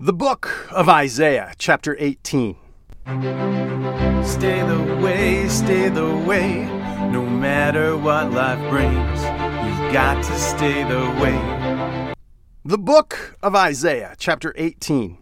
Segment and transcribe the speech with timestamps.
[0.00, 2.56] The book of Isaiah, chapter 18.
[4.24, 6.64] Stay the way, stay the way,
[7.12, 9.20] no matter what life brings.
[9.22, 12.12] You've got to stay the way.
[12.64, 15.16] The book of Isaiah, chapter 18.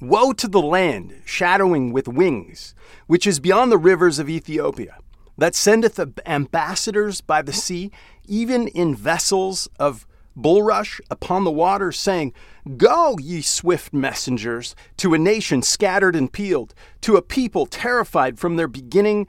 [0.00, 2.74] Woe to the land shadowing with wings,
[3.06, 4.98] which is beyond the rivers of Ethiopia,
[5.38, 7.92] that sendeth ambassadors by the sea,
[8.26, 10.04] even in vessels of
[10.36, 12.32] bulrush upon the waters, saying,
[12.76, 18.56] Go, ye swift messengers, to a nation scattered and peeled, to a people terrified from
[18.56, 19.26] their beginning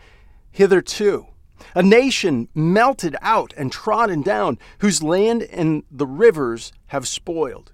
[0.51, 1.27] hitherto.
[1.75, 7.71] A nation melted out and trodden down, whose land and the rivers have spoiled.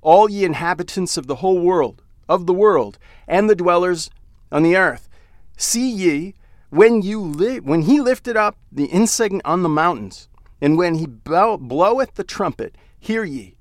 [0.00, 4.10] All ye inhabitants of the whole world, of the world, and the dwellers
[4.50, 5.08] on the earth,
[5.56, 6.34] see ye
[6.70, 10.28] when you li- when he lifted up the insect on the mountains,
[10.60, 13.56] and when he blow- bloweth the trumpet, hear ye.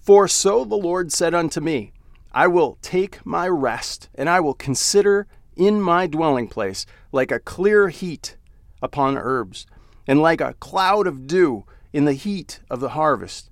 [0.00, 1.92] For so the Lord said unto me,
[2.32, 7.38] I will take my rest, and I will consider in my dwelling place like a
[7.38, 8.36] clear heat
[8.82, 9.66] upon herbs,
[10.06, 13.50] and like a cloud of dew in the heat of the harvest.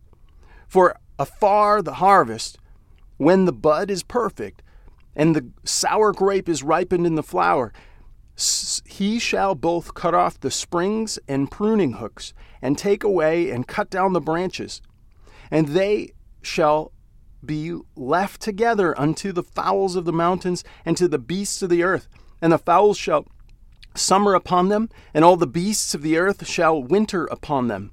[0.67, 2.59] For afar the harvest,
[3.19, 4.63] when the bud is perfect,
[5.15, 7.73] and the sour grape is ripened in the flower,
[9.01, 13.89] he shall both cut off the springs and pruning hooks, and take away and cut
[13.89, 14.83] down the branches.
[15.51, 16.93] And they shall
[17.43, 21.83] be left together unto the fowls of the mountains and to the beasts of the
[21.83, 22.09] earth.
[22.43, 23.25] And the fowls shall
[23.95, 27.93] summer upon them, and all the beasts of the earth shall winter upon them.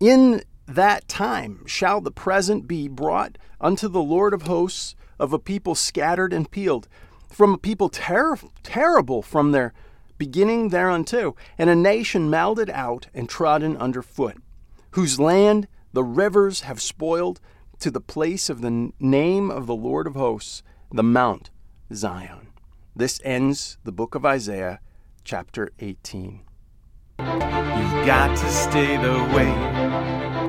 [0.00, 5.38] In that time shall the present be brought unto the Lord of hosts of a
[5.38, 6.88] people scattered and peeled
[7.34, 9.72] from a people ter- terrible from their
[10.18, 14.36] beginning thereunto, and a nation melded out and trodden under foot,
[14.92, 17.40] whose land the rivers have spoiled
[17.80, 21.50] to the place of the name of the Lord of hosts, the Mount
[21.92, 22.48] Zion.
[22.94, 24.78] This ends the book of Isaiah,
[25.24, 26.40] chapter 18.
[27.18, 30.34] You've got to stay the way